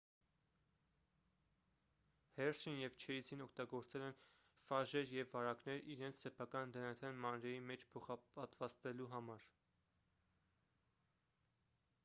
հերշին 2.37 2.77
և 2.83 2.95
չեյզին 3.03 3.43
օգտագործել 3.45 4.05
են 4.07 4.15
ֆաժեր 4.69 5.05
և 5.17 5.29
վարակներ 5.33 5.83
իրենց 5.95 6.23
սեփական 6.25 6.73
դնթ-ն 6.77 7.21
մանրէի 7.25 7.61
մեջ 7.73 7.85
փոխպատվաստելու 7.97 9.11
համար 9.13 9.47